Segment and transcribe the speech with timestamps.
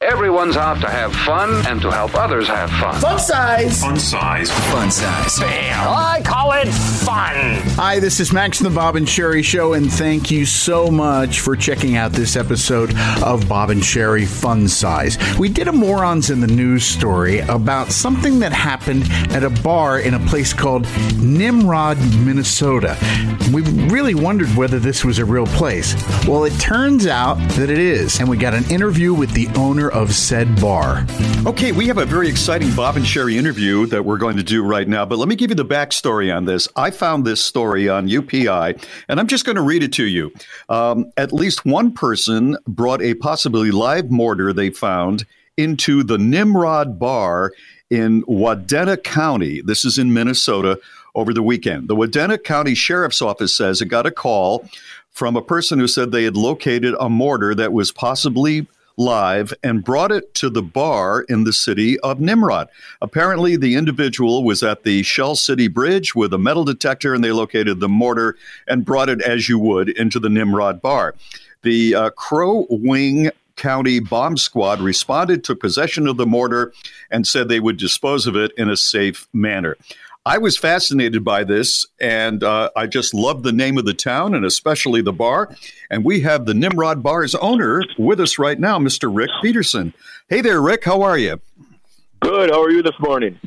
[0.00, 3.00] Everyone's out to have fun and to help others have fun.
[3.00, 3.80] Fun size.
[3.80, 4.48] Fun size.
[4.70, 5.40] Fun size.
[5.40, 5.88] Bam.
[5.88, 7.34] I call it fun.
[7.74, 11.40] Hi, this is Max from the Bob and Sherry Show, and thank you so much
[11.40, 15.18] for checking out this episode of Bob and Sherry Fun Size.
[15.36, 19.02] We did a Morons in the News story about something that happened
[19.32, 22.96] at a bar in a place called Nimrod, Minnesota.
[23.52, 25.96] We really wondered whether this was a real place.
[26.24, 29.87] Well, it turns out that it is, and we got an interview with the owner
[29.92, 31.06] of said bar.
[31.46, 34.62] Okay, we have a very exciting Bob and Sherry interview that we're going to do
[34.62, 36.68] right now, but let me give you the backstory on this.
[36.76, 40.32] I found this story on UPI, and I'm just going to read it to you.
[40.68, 45.24] Um, at least one person brought a possibly live mortar they found
[45.56, 47.52] into the Nimrod Bar
[47.90, 49.60] in Wadena County.
[49.60, 50.80] This is in Minnesota
[51.14, 51.88] over the weekend.
[51.88, 54.68] The Wadena County Sheriff's Office says it got a call
[55.10, 58.66] from a person who said they had located a mortar that was possibly
[58.98, 62.68] live and brought it to the bar in the city of Nimrod.
[63.00, 67.32] Apparently, the individual was at the Shell City Bridge with a metal detector, and they
[67.32, 71.14] located the mortar and brought it as you would into the Nimrod bar.
[71.62, 76.72] The uh, Crow Wing County Bomb Squad responded, took possession of the mortar,
[77.10, 79.76] and said they would dispose of it in a safe manner.
[80.28, 84.34] I was fascinated by this, and uh, I just love the name of the town
[84.34, 85.56] and especially the bar.
[85.88, 89.10] And we have the Nimrod Bar's owner with us right now, Mr.
[89.10, 89.94] Rick Peterson.
[90.28, 90.84] Hey there, Rick.
[90.84, 91.40] How are you?
[92.20, 92.50] Good.
[92.50, 93.40] How are you this morning?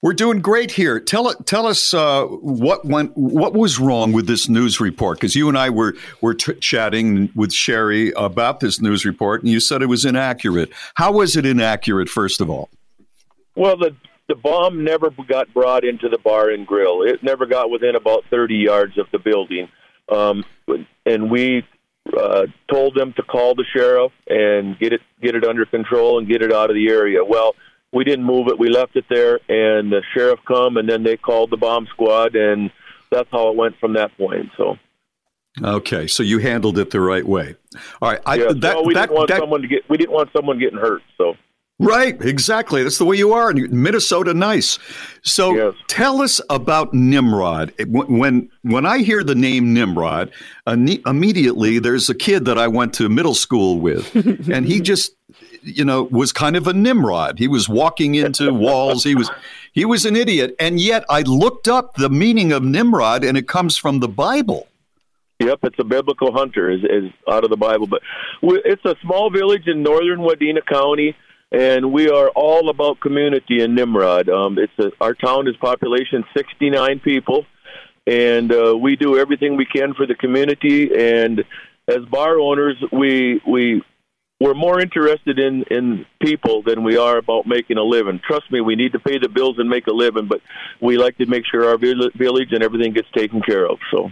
[0.00, 1.00] We're doing great here.
[1.00, 5.18] Tell tell us uh, what went, what was wrong with this news report?
[5.18, 9.50] Because you and I were were t- chatting with Sherry about this news report, and
[9.50, 10.70] you said it was inaccurate.
[10.94, 12.08] How was it inaccurate?
[12.08, 12.70] First of all,
[13.54, 13.94] well, the
[14.28, 17.02] the bomb never got brought into the bar and grill.
[17.02, 19.68] It never got within about 30 yards of the building.
[20.08, 20.44] Um,
[21.04, 21.64] and we
[22.16, 26.28] uh, told them to call the sheriff and get it get it under control and
[26.28, 27.24] get it out of the area.
[27.24, 27.54] Well,
[27.92, 28.58] we didn't move it.
[28.58, 32.34] We left it there, and the sheriff come, and then they called the bomb squad,
[32.36, 32.70] and
[33.10, 34.50] that's how it went from that point.
[34.56, 34.76] So.
[35.62, 37.56] Okay, so you handled it the right way.
[38.02, 39.88] All right, I, yeah, that, no, we that, didn't want that, someone to get.
[39.88, 41.02] We didn't want someone getting hurt.
[41.16, 41.34] So
[41.78, 42.82] Right, exactly.
[42.82, 43.52] That's the way you are.
[43.52, 44.78] Minnesota, nice.
[45.22, 45.74] So, yes.
[45.88, 47.74] tell us about Nimrod.
[47.86, 50.32] When when I hear the name Nimrod,
[50.66, 54.14] immediately there's a kid that I went to middle school with,
[54.50, 55.12] and he just,
[55.62, 57.38] you know, was kind of a Nimrod.
[57.38, 59.04] He was walking into walls.
[59.04, 59.30] He was
[59.72, 63.48] he was an idiot, and yet I looked up the meaning of Nimrod, and it
[63.48, 64.66] comes from the Bible.
[65.40, 67.86] Yep, it's a biblical hunter, is, is out of the Bible.
[67.86, 68.00] But
[68.40, 71.14] it's a small village in northern Wadena County
[71.56, 74.28] and we are all about community in Nimrod.
[74.28, 77.46] Um, it's a, our town is population 69 people,
[78.06, 80.90] and uh, we do everything we can for the community.
[80.94, 81.44] And
[81.88, 83.82] as bar owners, we we
[84.38, 88.20] we're more interested in in people than we are about making a living.
[88.26, 90.42] Trust me, we need to pay the bills and make a living, but
[90.82, 93.78] we like to make sure our village and everything gets taken care of.
[93.90, 94.10] So.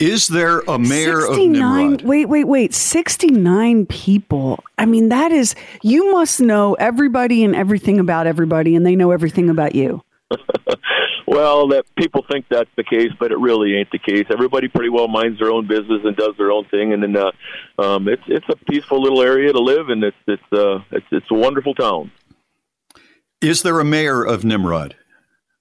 [0.00, 2.02] Is there a mayor 69, of Nimrod?
[2.02, 2.74] Wait, wait, wait.
[2.74, 4.62] 69 people.
[4.76, 9.12] I mean, that is, you must know everybody and everything about everybody, and they know
[9.12, 10.02] everything about you.
[11.28, 14.26] well, that people think that's the case, but it really ain't the case.
[14.32, 17.30] Everybody pretty well minds their own business and does their own thing, and then uh,
[17.80, 21.30] um, it's it's a peaceful little area to live, and it's it's uh, it's it's
[21.30, 22.10] a wonderful town.
[23.40, 24.96] Is there a mayor of Nimrod?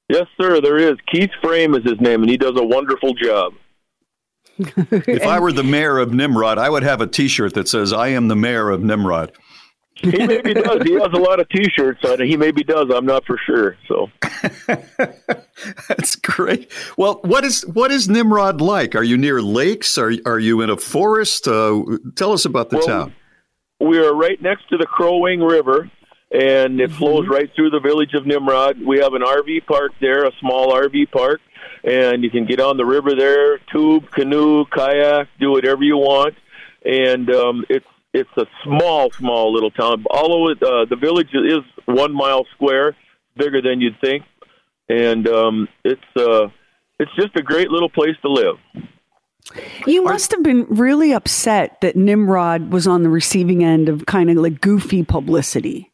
[0.10, 0.60] Yes, sir.
[0.60, 0.96] There is.
[1.12, 3.54] Keith Frame is his name, and he does a wonderful job
[4.58, 8.10] if I were the mayor of Nimrod, I would have a T-shirt that says "I
[8.10, 9.32] am the mayor of Nimrod."
[9.96, 10.82] He maybe does.
[10.84, 12.28] He has a lot of T-shirts on it.
[12.28, 12.88] He maybe does.
[12.94, 13.78] I'm not for sure.
[13.88, 14.10] So
[15.88, 16.72] that's great.
[16.98, 18.96] Well, what is what is Nimrod like?
[18.96, 19.98] Are you near lakes?
[19.98, 21.48] Are are you in a forest?
[21.48, 21.84] Uh,
[22.16, 23.16] tell us about the well, town.
[23.80, 25.90] We are right next to the Crow Wing River,
[26.34, 26.98] and it mm-hmm.
[26.98, 28.84] flows right through the village of Nimrod.
[28.84, 31.40] We have an RV park there, a small RV park
[31.84, 36.36] and you can get on the river there, tube, canoe, kayak, do whatever you want,
[36.86, 40.06] and um, it's it's a small, small little town.
[40.10, 42.96] All of it, uh, the village is one mile square,
[43.36, 44.24] bigger than you'd think,
[44.88, 46.48] and um, it's uh,
[47.00, 48.56] it's just a great little place to live.
[49.86, 54.30] You must have been really upset that Nimrod was on the receiving end of kind
[54.30, 55.92] of like goofy publicity.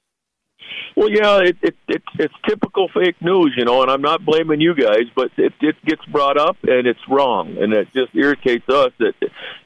[1.00, 4.60] Well, yeah, it, it, it it's typical fake news, you know, and I'm not blaming
[4.60, 8.68] you guys, but it it gets brought up and it's wrong, and it just irritates
[8.68, 9.14] us that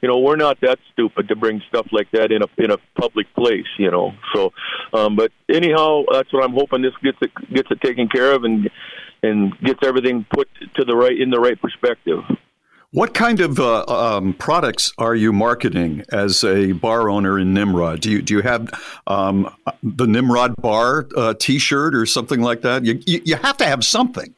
[0.00, 2.76] you know we're not that stupid to bring stuff like that in a in a
[3.00, 4.12] public place, you know.
[4.32, 4.52] So,
[4.92, 8.44] um, but anyhow, that's what I'm hoping this gets it gets it taken care of
[8.44, 8.70] and
[9.24, 12.20] and gets everything put to the right in the right perspective.
[12.94, 18.00] What kind of uh, um, products are you marketing as a bar owner in Nimrod?
[18.00, 18.72] Do you do you have
[19.08, 19.52] um,
[19.82, 22.84] the Nimrod Bar uh, T-shirt or something like that?
[22.84, 24.32] You, you, you have to have something.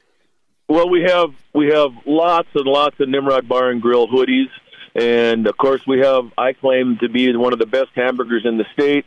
[0.71, 4.49] Well, we have we have lots and lots of Nimrod Bar and Grill hoodies,
[4.95, 6.25] and of course we have.
[6.39, 9.05] I claim to be one of the best hamburgers in the state.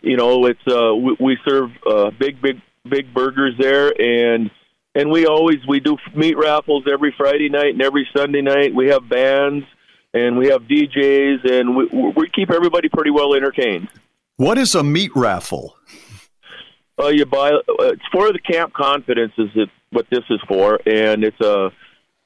[0.00, 4.50] You know, it's uh, we, we serve uh, big, big, big burgers there, and
[4.94, 8.74] and we always we do meat raffles every Friday night and every Sunday night.
[8.74, 9.64] We have bands
[10.14, 13.88] and we have DJs, and we, we keep everybody pretty well entertained.
[14.36, 15.76] What is a meat raffle?
[16.98, 20.80] Uh, you buy uh, it's for the Camp Confidence is it, what this is for,
[20.86, 21.70] and it's a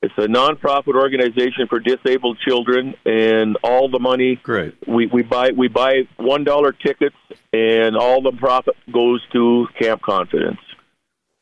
[0.03, 5.51] it's a nonprofit organization for disabled children, and all the money great we, we buy
[5.51, 7.17] we buy one dollar tickets,
[7.53, 10.61] and all the profit goes to Camp Confidence.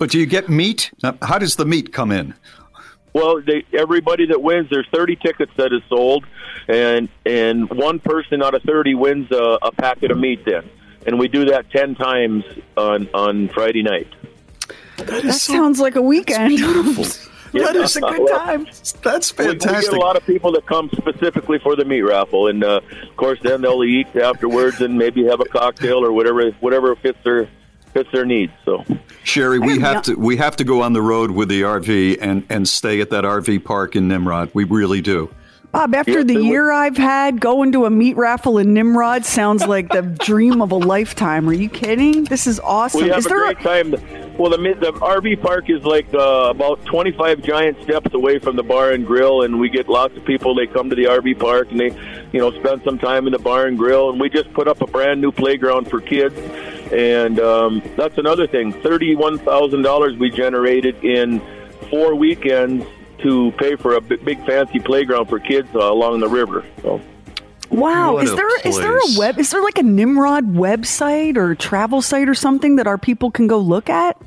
[0.01, 0.91] But do you get meat?
[1.21, 2.33] How does the meat come in?
[3.13, 6.25] Well, they, everybody that wins, there's 30 tickets that is sold,
[6.69, 10.47] and and one person out of 30 wins a, a packet of meat.
[10.47, 10.71] Then,
[11.07, 12.45] and we do that 10 times
[12.79, 14.09] on on Friday night.
[14.97, 16.49] That, that so, sounds like a weekend.
[16.49, 17.05] beautiful.
[17.53, 18.65] yeah, that is a good time.
[19.03, 19.71] That's fantastic.
[19.71, 22.65] We, we, get a lot of people that come specifically for the meat raffle, and
[22.65, 26.97] uh, of course, then they'll eat afterwards and maybe have a cocktail or whatever whatever
[26.97, 27.51] fits their
[27.93, 28.53] fits their needs.
[28.65, 28.85] So,
[29.23, 32.45] Sherry, we have to we have to go on the road with the RV and
[32.49, 34.51] and stay at that RV park in Nimrod.
[34.55, 35.31] We really do.
[35.73, 39.65] Bob, after yes, the year I've had, going to a meat raffle in Nimrod sounds
[39.65, 41.49] like the dream of a lifetime.
[41.49, 42.25] Are you kidding?
[42.25, 43.03] This is awesome.
[43.03, 43.91] We have is a great a- time.
[44.37, 48.65] Well, the, the RV park is like uh, about 25 giant steps away from the
[48.65, 50.57] bar and grill, and we get lots of people.
[50.57, 51.97] They come to the RV park and they,
[52.33, 54.11] you know, spend some time in the bar and grill.
[54.11, 56.35] And we just put up a brand new playground for kids
[56.93, 58.73] and um, that's another thing.
[58.73, 61.41] Thirty-one thousand dollars we generated in
[61.91, 62.87] four weekends
[63.19, 66.65] to pay for a big, fancy playground for kids uh, along the river.
[66.83, 67.01] So.
[67.71, 71.55] Wow, what is there is there a web is there like a Nimrod website or
[71.55, 74.21] travel site or something that our people can go look at?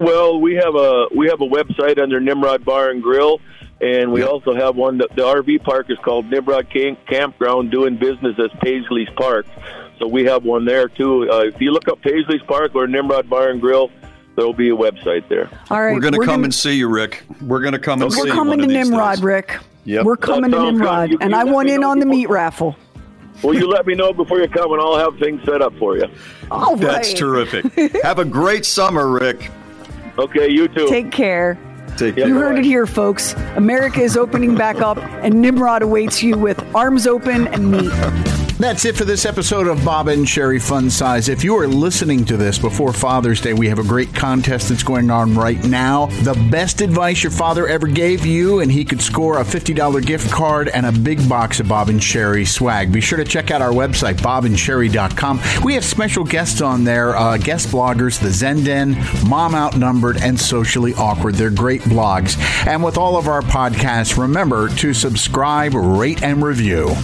[0.00, 3.40] Well, we have a we have a website under Nimrod Bar and Grill,
[3.82, 4.30] and we yep.
[4.30, 4.98] also have one.
[4.98, 9.46] That, the RV park is called Nimrod Camp- Campground, doing business as Paisley's Park.
[9.98, 11.30] So we have one there too.
[11.30, 13.90] Uh, if you look up Paisley's Park or Nimrod Bar and Grill,
[14.36, 15.48] there'll be a website there.
[15.70, 17.22] All right, we're going to come gonna, and see you, Rick.
[17.40, 18.28] We're going to come and we're see you.
[18.28, 19.24] We're coming to Nimrod, days.
[19.24, 19.58] Rick.
[19.84, 20.04] Yep.
[20.04, 22.76] We're coming to Nimrod, you, and you I want in on the meat raffle.
[23.42, 25.96] Well, you let me know before you come, and I'll have things set up for
[25.96, 26.06] you.
[26.50, 26.80] All right.
[26.80, 27.72] That's terrific.
[28.02, 29.50] have a great summer, Rick.
[30.18, 30.88] Okay, you too.
[30.88, 31.58] Take care.
[31.96, 32.26] Take care.
[32.26, 33.34] You heard it here, folks.
[33.56, 38.43] America is opening back up, and Nimrod awaits you with arms open and meat.
[38.56, 41.28] That's it for this episode of Bob and Sherry Fun Size.
[41.28, 44.84] If you are listening to this before Father's Day, we have a great contest that's
[44.84, 46.06] going on right now.
[46.22, 50.30] The best advice your father ever gave you, and he could score a $50 gift
[50.30, 52.92] card and a big box of Bob and Sherry swag.
[52.92, 55.40] Be sure to check out our website, bobandsherry.com.
[55.64, 60.94] We have special guests on there, uh, guest bloggers, The Zenden, Mom Outnumbered, and Socially
[60.94, 61.34] Awkward.
[61.34, 62.38] They're great blogs.
[62.68, 66.94] And with all of our podcasts, remember to subscribe, rate, and review.